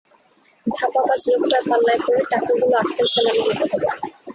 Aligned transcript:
ধাপাবাজ 0.67 1.21
লােকটার 1.29 1.63
পাল্লায় 1.69 2.01
পড়ে 2.05 2.23
টাকাগুলাে 2.31 2.75
আক্কেল 2.81 3.07
সেলামি 3.13 3.41
দিতে 3.47 3.65
হলাে। 3.71 3.89